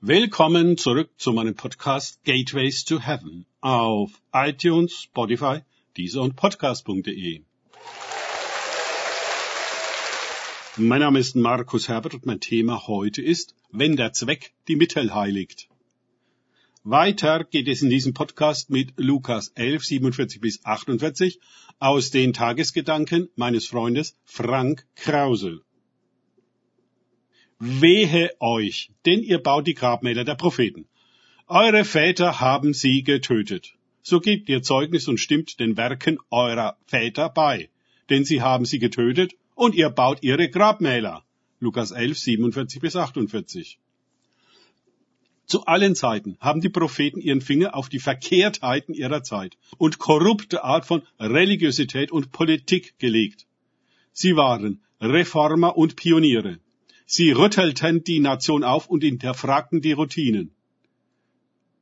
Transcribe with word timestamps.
Willkommen 0.00 0.78
zurück 0.78 1.10
zu 1.16 1.32
meinem 1.32 1.56
Podcast 1.56 2.22
Gateways 2.22 2.84
to 2.84 3.00
Heaven 3.00 3.46
auf 3.60 4.12
iTunes, 4.32 4.92
Spotify, 4.92 5.62
Deezer 5.96 6.22
und 6.22 6.36
Podcast.de. 6.36 7.42
Mein 10.76 11.00
Name 11.00 11.18
ist 11.18 11.34
Markus 11.34 11.88
Herbert 11.88 12.14
und 12.14 12.26
mein 12.26 12.38
Thema 12.38 12.86
heute 12.86 13.22
ist, 13.22 13.56
wenn 13.72 13.96
der 13.96 14.12
Zweck 14.12 14.52
die 14.68 14.76
Mittel 14.76 15.16
heiligt. 15.16 15.68
Weiter 16.84 17.42
geht 17.42 17.66
es 17.66 17.82
in 17.82 17.90
diesem 17.90 18.14
Podcast 18.14 18.70
mit 18.70 18.92
Lukas 18.98 19.48
11, 19.56 19.84
47 19.84 20.40
bis 20.40 20.64
48 20.64 21.40
aus 21.80 22.12
den 22.12 22.32
Tagesgedanken 22.32 23.30
meines 23.34 23.66
Freundes 23.66 24.16
Frank 24.24 24.86
Krause. 24.94 25.60
Wehe 27.60 28.30
euch, 28.38 28.90
denn 29.04 29.20
ihr 29.20 29.42
baut 29.42 29.66
die 29.66 29.74
Grabmäler 29.74 30.24
der 30.24 30.36
Propheten. 30.36 30.86
Eure 31.48 31.84
Väter 31.84 32.40
haben 32.40 32.72
sie 32.72 33.02
getötet. 33.02 33.74
So 34.02 34.20
gebt 34.20 34.48
ihr 34.48 34.62
Zeugnis 34.62 35.08
und 35.08 35.18
stimmt 35.18 35.58
den 35.58 35.76
Werken 35.76 36.18
eurer 36.30 36.76
Väter 36.86 37.28
bei, 37.28 37.68
denn 38.10 38.24
sie 38.24 38.42
haben 38.42 38.64
sie 38.64 38.78
getötet 38.78 39.34
und 39.56 39.74
ihr 39.74 39.90
baut 39.90 40.22
ihre 40.22 40.48
Grabmäler. 40.48 41.24
Lukas 41.58 41.90
11, 41.90 42.18
47 42.18 42.80
bis 42.80 42.94
48. 42.94 43.78
Zu 45.46 45.64
allen 45.64 45.96
Zeiten 45.96 46.36
haben 46.40 46.60
die 46.60 46.68
Propheten 46.68 47.20
ihren 47.20 47.40
Finger 47.40 47.74
auf 47.74 47.88
die 47.88 47.98
Verkehrtheiten 47.98 48.94
ihrer 48.94 49.24
Zeit 49.24 49.56
und 49.78 49.98
korrupte 49.98 50.62
Art 50.62 50.86
von 50.86 51.02
Religiosität 51.18 52.12
und 52.12 52.30
Politik 52.30 52.98
gelegt. 52.98 53.46
Sie 54.12 54.36
waren 54.36 54.80
Reformer 55.00 55.76
und 55.76 55.96
Pioniere. 55.96 56.60
Sie 57.10 57.30
rüttelten 57.30 58.04
die 58.04 58.20
Nation 58.20 58.64
auf 58.64 58.86
und 58.86 59.02
hinterfragten 59.02 59.80
die 59.80 59.92
Routinen. 59.92 60.50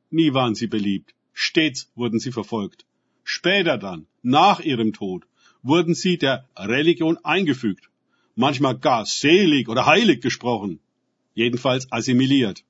Nie 0.09 0.33
waren 0.33 0.55
sie 0.55 0.67
beliebt. 0.67 1.13
Stets 1.33 1.91
wurden 1.95 2.17
sie 2.17 2.31
verfolgt. 2.31 2.85
Später 3.25 3.77
dann, 3.77 4.07
nach 4.23 4.61
ihrem 4.61 4.93
Tod, 4.93 5.25
wurden 5.63 5.95
sie 5.95 6.17
der 6.17 6.45
Religion 6.55 7.17
eingefügt. 7.25 7.89
Manchmal 8.35 8.77
gar 8.77 9.05
selig 9.05 9.67
oder 9.67 9.85
heilig 9.85 10.21
gesprochen. 10.21 10.79
Jedenfalls 11.33 11.91
assimiliert. 11.91 12.63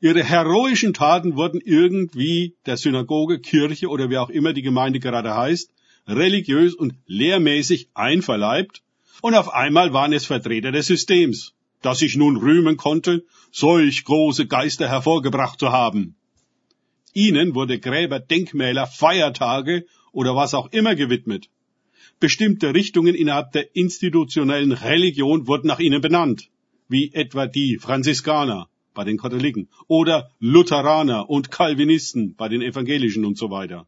Ihre 0.00 0.24
heroischen 0.24 0.94
Taten 0.94 1.36
wurden 1.36 1.60
irgendwie 1.62 2.54
der 2.64 2.78
Synagoge, 2.78 3.38
Kirche 3.38 3.88
oder 3.88 4.08
wie 4.08 4.16
auch 4.16 4.30
immer 4.30 4.54
die 4.54 4.62
Gemeinde 4.62 4.98
gerade 4.98 5.36
heißt, 5.36 5.74
religiös 6.08 6.74
und 6.74 6.94
lehrmäßig 7.06 7.90
einverleibt 7.92 8.82
und 9.20 9.34
auf 9.34 9.52
einmal 9.52 9.92
waren 9.92 10.12
es 10.12 10.26
Vertreter 10.26 10.72
des 10.72 10.86
Systems, 10.86 11.54
das 11.82 11.98
sich 11.98 12.16
nun 12.16 12.36
rühmen 12.36 12.76
konnte, 12.76 13.24
solch 13.52 14.04
große 14.04 14.46
Geister 14.46 14.88
hervorgebracht 14.88 15.60
zu 15.60 15.70
haben. 15.70 16.16
Ihnen 17.12 17.54
wurde 17.54 17.78
Gräber, 17.78 18.18
Denkmäler, 18.18 18.86
Feiertage 18.86 19.86
oder 20.12 20.34
was 20.34 20.54
auch 20.54 20.72
immer 20.72 20.94
gewidmet. 20.94 21.48
Bestimmte 22.20 22.74
Richtungen 22.74 23.14
innerhalb 23.14 23.52
der 23.52 23.76
institutionellen 23.76 24.72
Religion 24.72 25.46
wurden 25.46 25.68
nach 25.68 25.78
ihnen 25.78 26.00
benannt, 26.00 26.50
wie 26.88 27.12
etwa 27.12 27.46
die 27.46 27.78
Franziskaner 27.78 28.68
bei 28.94 29.04
den 29.04 29.18
Katholiken 29.18 29.68
oder 29.88 30.30
Lutheraner 30.38 31.28
und 31.28 31.50
Calvinisten 31.50 32.34
bei 32.36 32.48
den 32.48 32.62
Evangelischen 32.62 33.24
und 33.24 33.36
so 33.36 33.50
weiter. 33.50 33.86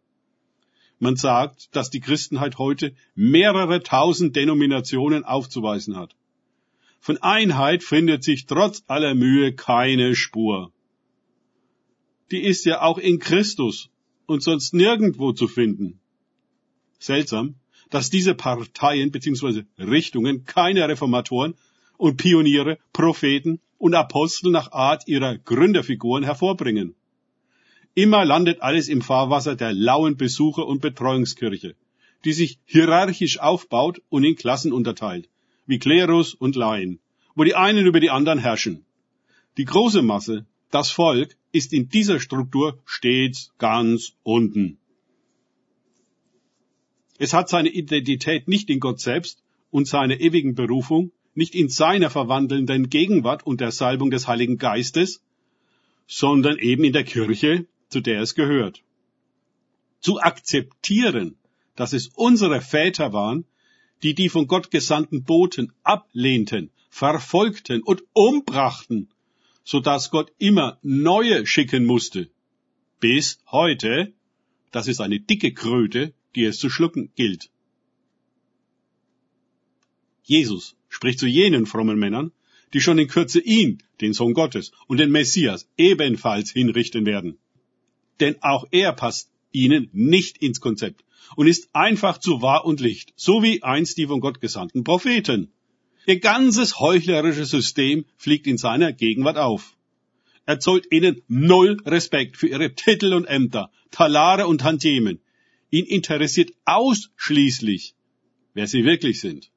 Man 0.99 1.17
sagt, 1.17 1.75
dass 1.77 1.91
die 1.91 2.01
Christenheit 2.01 2.59
heute 2.59 2.95
mehrere 3.15 3.83
tausend 3.83 4.35
Denominationen 4.35 5.25
aufzuweisen 5.25 5.97
hat. 5.97 6.17
Von 7.01 7.19
Einheit 7.19 7.83
findet 7.83 8.25
sich 8.25 8.47
trotz 8.47 8.83
aller 8.87 9.15
Mühe 9.15 9.55
keine 9.55 10.15
Spur. 10.15 10.73
Die 12.31 12.43
ist 12.43 12.65
ja 12.65 12.83
auch 12.83 12.99
in 12.99 13.19
Christus 13.19 13.91
und 14.27 14.43
sonst 14.43 14.75
nirgendwo 14.75 15.33
zu 15.33 15.47
finden. 15.47 16.01
Seltsam, 16.99 17.55
dass 17.91 18.11
diese 18.11 18.35
Parteien 18.35 19.13
bzw. 19.13 19.65
Richtungen 19.79 20.45
keine 20.45 20.89
Reformatoren 20.89 21.55
und 21.99 22.17
Pioniere, 22.17 22.79
Propheten 22.93 23.61
und 23.79 23.95
Apostel 23.95 24.51
nach 24.51 24.73
Art 24.73 25.07
ihrer 25.07 25.39
Gründerfiguren 25.39 26.25
hervorbringen. 26.25 26.97
Immer 27.99 28.27
landet 28.27 28.61
alles 28.61 28.89
im 28.89 29.01
Fahrwasser 29.01 29.57
der 29.57 29.73
lauen 29.73 30.19
Besucher 30.19 30.67
und 30.67 30.83
Betreuungskirche, 30.83 31.77
die 32.27 32.35
sich 32.35 32.59
hierarchisch 32.67 33.39
aufbaut 33.41 34.03
und 34.11 34.23
in 34.23 34.37
Klassen 34.37 34.75
unterteilt, 34.75 35.31
wie 35.65 35.79
Klerus 35.79 36.35
und 36.35 36.57
Laien, 36.57 37.01
wo 37.35 37.45
die 37.45 37.55
einen 37.55 37.87
über 37.87 37.99
die 37.99 38.11
anderen 38.11 38.39
herrschen. 38.39 38.85
Die 39.57 39.65
große 39.65 40.03
Masse, 40.03 40.45
das 40.71 40.91
Volk, 40.91 41.39
ist 41.53 41.73
in 41.73 41.89
dieser 41.89 42.21
Struktur 42.21 42.79
stets 42.85 43.55
ganz 43.57 44.13
unten. 44.23 44.77
Es 47.19 47.33
hat 47.33 47.49
seine 47.49 47.71
Identität 47.71 48.47
nicht 48.47 48.69
in 48.69 48.79
Gott 48.79 49.01
selbst 49.01 49.43
und 49.71 49.89
seiner 49.89 50.21
ewigen 50.21 50.55
Berufung, 50.55 51.13
nicht 51.35 51.55
in 51.55 51.71
seiner 51.71 52.11
verwandelnden 52.11 52.91
Gegenwart 52.91 53.47
und 53.47 53.63
der 53.63 53.73
Salbung 53.73 54.11
des 54.11 54.29
Heiligen 54.29 54.59
Geistes, 54.59 55.23
sondern 56.07 56.59
eben 56.59 56.85
in 56.85 56.93
der 56.93 57.05
Kirche, 57.05 57.67
zu 57.89 58.01
der 58.01 58.21
es 58.21 58.35
gehört. 58.35 58.83
Zu 60.01 60.21
akzeptieren, 60.21 61.37
dass 61.77 61.93
es 61.93 62.09
unsere 62.09 62.61
Väter 62.61 63.13
waren, 63.13 63.45
die 64.03 64.15
die 64.15 64.29
von 64.29 64.47
Gott 64.47 64.71
gesandten 64.71 65.25
Boten 65.25 65.73
ablehnten, 65.83 66.71
verfolgten 66.91 67.83
und 67.83 68.03
umbrachten, 68.13 69.09
so 69.65 69.81
dass 69.81 70.11
Gott 70.11 70.33
immer 70.39 70.79
neue 70.83 71.47
schicken 71.47 71.85
musste. 71.85 72.31
Bis 73.01 73.39
heute, 73.51 74.13
das 74.71 74.89
ist 74.89 75.01
eine 75.01 75.21
dicke 75.21 75.53
Kröte, 75.53 76.15
die 76.35 76.45
es 76.45 76.59
zu 76.59 76.71
schlucken 76.71 77.11
gilt. 77.15 77.51
Jesus 80.23 80.77
spricht 80.89 81.19
zu 81.19 81.27
jenen 81.27 81.67
frommen 81.67 81.99
Männern, 81.99 82.33
die 82.75 82.81
schon 82.81 82.99
in 82.99 83.09
Kürze 83.09 83.41
ihn, 83.41 83.83
den 84.01 84.13
Sohn 84.13 84.35
Gottes 84.35 84.73
und 84.89 84.99
den 84.99 85.11
Messias 85.11 85.69
ebenfalls 85.77 86.51
hinrichten 86.51 87.07
werden 87.07 87.39
denn 88.21 88.37
auch 88.43 88.67
er 88.71 88.93
passt 88.93 89.31
ihnen 89.53 89.89
nicht 89.93 90.39
ins 90.39 90.61
Konzept 90.61 91.05
und 91.35 91.47
ist 91.47 91.69
einfach 91.73 92.19
zu 92.19 92.43
wahr 92.43 92.65
und 92.65 92.81
Licht, 92.81 93.13
so 93.17 93.43
wie 93.43 93.63
einst 93.63 93.97
die 93.99 94.07
von 94.07 94.21
Gott 94.21 94.41
gesandten 94.41 94.85
Propheten. 94.85 95.53
Ihr 96.07 96.21
ganzes 96.21 96.79
heuchlerisches 96.79 97.51
System 97.51 98.05
fliegt 98.17 98.47
in 98.47 98.59
seiner 98.59 98.93
Gegenwart 98.93 99.39
auf. 99.39 99.77
Er 100.45 100.61
zollt 100.61 100.93
ihnen 100.93 101.23
null 101.27 101.79
Respekt 101.85 102.37
für 102.37 102.47
ihre 102.47 102.75
Titel 102.75 103.13
und 103.13 103.25
Ämter, 103.25 103.73
Talare 103.91 104.47
und 104.47 104.61
Tantiemen. 104.61 105.21
Ihn 105.71 105.85
interessiert 105.85 106.53
ausschließlich, 106.65 107.95
wer 108.55 108.69
sie 108.69 108.85
wirklich 108.85 109.21
sind. 109.21 109.51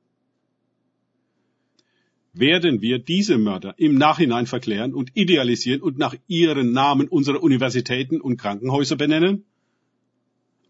Werden 2.33 2.81
wir 2.81 2.99
diese 2.99 3.37
Mörder 3.37 3.73
im 3.77 3.95
Nachhinein 3.95 4.45
verklären 4.45 4.93
und 4.93 5.11
idealisieren 5.15 5.81
und 5.81 5.97
nach 5.97 6.15
ihren 6.27 6.71
Namen 6.71 7.07
unsere 7.07 7.39
Universitäten 7.39 8.21
und 8.21 8.37
Krankenhäuser 8.37 8.95
benennen? 8.95 9.45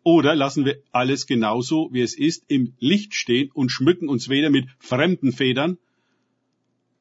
Oder 0.04 0.36
lassen 0.36 0.64
wir 0.64 0.82
alles 0.94 1.28
genauso, 1.28 1.90
wie 1.92 2.02
es 2.02 2.18
ist, 2.18 2.46
im 2.48 2.74
Licht 2.80 3.14
stehen 3.14 3.52
und 3.52 3.72
schmücken 3.72 4.08
uns 4.08 4.30
weder 4.30 4.50
mit 4.50 4.68
fremden 4.80 5.34
Federn, 5.34 5.78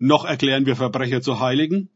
noch 0.00 0.24
erklären 0.24 0.66
wir 0.66 0.74
Verbrecher 0.74 1.22
zu 1.22 1.38
Heiligen? 1.38 1.88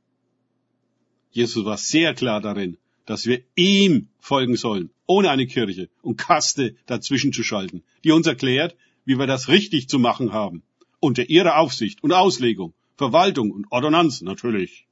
Jesus 1.33 1.65
war 1.65 1.79
sehr 1.79 2.15
klar 2.15 2.41
darin, 2.41 2.77
dass 3.06 3.27
wir 3.27 3.43
ihm 3.56 4.09
folgen 4.21 4.56
sollen, 4.56 4.91
ohne 5.06 5.31
eine 5.31 5.47
Kirche 5.47 5.89
und 6.00 6.17
Kaste 6.17 6.77
dazwischen 6.87 7.33
zu 7.33 7.43
schalten, 7.43 7.83
die 8.05 8.12
uns 8.12 8.29
erklärt, 8.29 8.77
wie 9.05 9.19
wir 9.19 9.27
das 9.27 9.49
richtig 9.49 9.89
zu 9.89 9.99
machen 9.99 10.33
haben 10.33 10.62
unter 11.03 11.29
ihrer 11.29 11.59
Aufsicht 11.59 12.03
und 12.05 12.13
Auslegung, 12.13 12.75
Verwaltung 12.97 13.51
und 13.51 13.67
Ordonnanz 13.71 14.23
natürlich. 14.23 14.87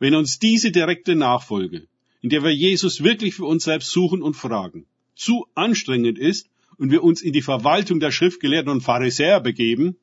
Wenn 0.00 0.16
uns 0.16 0.40
diese 0.40 0.72
direkte 0.72 1.14
Nachfolge, 1.14 1.86
in 2.20 2.28
der 2.28 2.42
wir 2.42 2.52
Jesus 2.52 3.04
wirklich 3.04 3.36
für 3.36 3.44
uns 3.44 3.64
selbst 3.64 3.92
suchen 3.92 4.20
und 4.20 4.34
fragen, 4.34 4.86
zu 5.14 5.46
anstrengend 5.54 6.18
ist 6.18 6.48
und 6.76 6.90
wir 6.90 7.04
uns 7.04 7.22
in 7.22 7.32
die 7.32 7.42
Verwaltung 7.42 8.00
der 8.00 8.10
Schriftgelehrten 8.10 8.72
und 8.72 8.80
Pharisäer 8.80 9.38
begeben, 9.40 9.96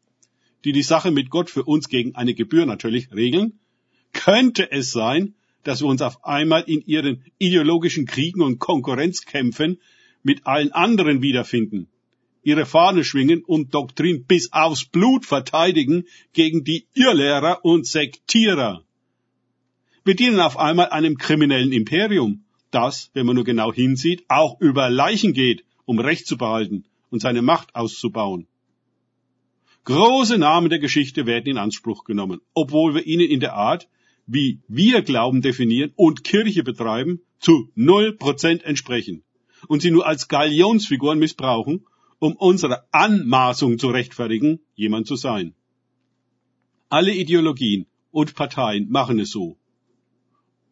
die 0.64 0.72
die 0.72 0.84
Sache 0.84 1.12
mit 1.12 1.30
Gott 1.30 1.50
für 1.50 1.64
uns 1.64 1.90
gegen 1.90 2.16
eine 2.16 2.34
Gebühr 2.34 2.66
natürlich 2.66 3.12
regeln, 3.12 3.60
könnte 4.14 4.72
es 4.72 4.92
sein, 4.92 5.36
dass 5.64 5.82
wir 5.82 5.88
uns 5.88 6.02
auf 6.02 6.24
einmal 6.24 6.64
in 6.64 6.82
ihren 6.86 7.26
ideologischen 7.40 8.06
Kriegen 8.06 8.42
und 8.42 8.60
Konkurrenzkämpfen 8.60 9.82
mit 10.24 10.46
allen 10.48 10.72
anderen 10.72 11.22
wiederfinden, 11.22 11.88
ihre 12.44 12.66
Fahne 12.66 13.04
schwingen 13.04 13.44
und 13.44 13.74
Doktrin 13.74 14.26
bis 14.26 14.52
aufs 14.52 14.86
Blut 14.86 15.26
verteidigen 15.26 16.06
gegen 16.34 16.64
die 16.64 16.88
Irrlehrer 16.94 17.64
und 17.64 17.88
Sektierer. 17.88 18.84
Wir 20.04 20.16
dienen 20.16 20.40
auf 20.40 20.58
einmal 20.58 20.90
einem 20.90 21.18
kriminellen 21.18 21.72
Imperium, 21.72 22.44
das, 22.72 23.12
wenn 23.14 23.26
man 23.26 23.36
nur 23.36 23.46
genau 23.46 23.72
hinsieht, 23.72 24.24
auch 24.30 24.60
über 24.60 24.90
Leichen 24.90 25.34
geht, 25.34 25.64
um 25.86 26.00
Recht 26.00 26.26
zu 26.26 26.38
behalten 26.38 26.86
und 27.10 27.22
seine 27.22 27.42
Macht 27.42 27.76
auszubauen. 27.76 28.48
Große 29.84 30.38
Namen 30.38 30.70
der 30.70 30.80
Geschichte 30.80 31.26
werden 31.26 31.48
in 31.48 31.58
Anspruch 31.58 32.04
genommen, 32.04 32.40
obwohl 32.54 32.96
wir 32.96 33.06
ihnen 33.06 33.28
in 33.28 33.40
der 33.40 33.54
Art, 33.54 33.88
wie 34.26 34.60
wir 34.68 35.02
Glauben 35.02 35.42
definieren 35.42 35.92
und 35.96 36.24
Kirche 36.24 36.64
betreiben, 36.64 37.22
zu 37.40 37.72
null 37.76 38.14
Prozent 38.14 38.64
entsprechen 38.64 39.24
und 39.68 39.82
sie 39.82 39.92
nur 39.92 40.06
als 40.06 40.28
Galionsfiguren 40.28 41.20
missbrauchen, 41.20 41.86
um 42.22 42.36
unsere 42.36 42.86
Anmaßung 42.92 43.80
zu 43.80 43.90
rechtfertigen, 43.90 44.60
jemand 44.76 45.08
zu 45.08 45.16
sein. 45.16 45.56
Alle 46.88 47.14
Ideologien 47.16 47.88
und 48.12 48.36
Parteien 48.36 48.92
machen 48.92 49.20
es 49.20 49.32
so. 49.32 49.58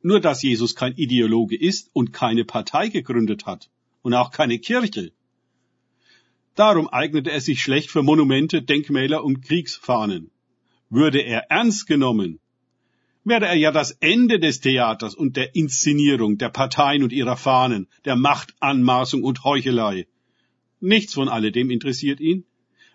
Nur 0.03 0.19
dass 0.19 0.43
Jesus 0.43 0.75
kein 0.75 0.93
Ideologe 0.93 1.57
ist 1.57 1.89
und 1.91 2.13
keine 2.13 2.45
Partei 2.45 2.89
gegründet 2.89 3.47
hat 3.47 3.71
und 4.03 4.13
auch 4.13 4.29
keine 4.29 4.59
Kirche. 4.59 5.11
Darum 6.53 6.87
eignete 6.87 7.31
er 7.31 7.41
sich 7.41 7.63
schlecht 7.63 7.89
für 7.89 8.03
Monumente, 8.03 8.61
Denkmäler 8.61 9.23
und 9.23 9.41
Kriegsfahnen. 9.41 10.29
Würde 10.91 11.19
er 11.19 11.49
ernst 11.49 11.87
genommen, 11.87 12.39
wäre 13.23 13.47
er 13.47 13.55
ja 13.55 13.71
das 13.71 13.91
Ende 13.99 14.39
des 14.39 14.59
Theaters 14.59 15.15
und 15.15 15.35
der 15.35 15.55
Inszenierung, 15.55 16.37
der 16.37 16.49
Parteien 16.49 17.01
und 17.01 17.11
ihrer 17.11 17.37
Fahnen, 17.37 17.87
der 18.05 18.15
Machtanmaßung 18.15 19.23
und 19.23 19.43
Heuchelei. 19.43 20.05
Nichts 20.79 21.13
von 21.13 21.29
alledem 21.29 21.69
interessiert 21.69 22.19
ihn. 22.19 22.45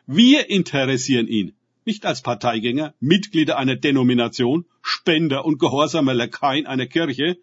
Wir 0.06 0.50
interessieren 0.50 1.28
ihn, 1.28 1.54
nicht 1.84 2.06
als 2.06 2.22
Parteigänger, 2.22 2.94
Mitglieder 3.00 3.58
einer 3.58 3.76
Denomination, 3.76 4.64
Spender 4.82 5.44
und 5.44 5.58
gehorsamer 5.58 6.14
Lakaien 6.14 6.66
einer 6.66 6.86
Kirche, 6.86 7.38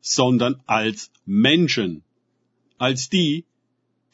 sondern 0.00 0.62
als 0.66 1.10
Menschen, 1.24 2.02
als 2.78 3.08
die, 3.08 3.44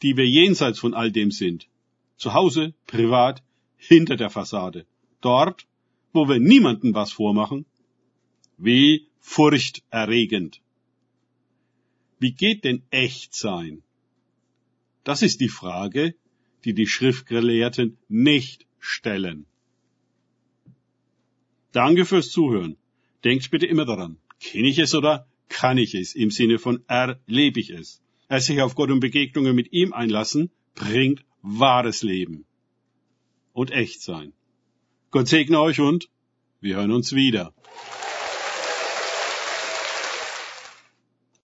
die 0.01 0.17
wir 0.17 0.27
jenseits 0.27 0.79
von 0.79 0.93
all 0.93 1.11
dem 1.11 1.31
sind, 1.31 1.67
zu 2.17 2.33
Hause, 2.33 2.73
privat, 2.87 3.43
hinter 3.77 4.15
der 4.15 4.29
Fassade, 4.29 4.85
dort, 5.21 5.65
wo 6.13 6.27
wir 6.27 6.39
niemanden 6.39 6.93
was 6.93 7.11
vormachen? 7.11 7.65
Wie 8.57 9.07
furchterregend. 9.19 10.61
Wie 12.19 12.31
geht 12.31 12.63
denn 12.63 12.83
echt 12.91 13.33
sein? 13.33 13.83
Das 15.03 15.21
ist 15.21 15.39
die 15.41 15.49
Frage, 15.49 16.15
die 16.63 16.73
die 16.73 16.87
Schriftgelehrten 16.87 17.97
nicht 18.07 18.65
stellen. 18.79 19.45
Danke 21.71 22.05
fürs 22.05 22.29
Zuhören. 22.29 22.77
Denkt 23.23 23.51
bitte 23.51 23.65
immer 23.65 23.85
daran, 23.85 24.17
kenne 24.39 24.67
ich 24.67 24.79
es 24.79 24.93
oder 24.95 25.27
kann 25.49 25.77
ich 25.77 25.95
es 25.95 26.15
im 26.15 26.31
Sinne 26.31 26.59
von 26.59 26.83
erlebe 26.87 27.59
ich 27.59 27.69
es. 27.69 28.01
Er 28.27 28.41
sich 28.41 28.61
auf 28.61 28.75
Gott 28.75 28.91
und 28.91 28.99
Begegnungen 28.99 29.55
mit 29.55 29.71
ihm 29.73 29.93
einlassen, 29.93 30.51
bringt 30.75 31.23
wahres 31.41 32.03
Leben 32.03 32.45
und 33.53 33.71
echt 33.71 34.01
sein. 34.01 34.33
Gott 35.11 35.27
segne 35.27 35.59
euch 35.59 35.79
und 35.79 36.09
wir 36.61 36.77
hören 36.77 36.91
uns 36.91 37.13
wieder. 37.13 37.53